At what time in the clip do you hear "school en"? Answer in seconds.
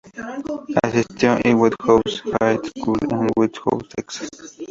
2.75-3.29